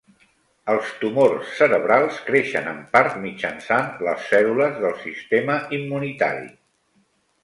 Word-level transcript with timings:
Els 0.73 0.87
tumors 1.01 1.49
cerebrals 1.57 2.15
creixen 2.29 2.69
en 2.71 2.79
part 2.97 3.19
mitjançant 3.25 3.91
les 4.07 4.25
cèl·lules 4.31 4.79
del 4.85 4.97
sistema 5.03 5.59
immunitari 5.81 6.49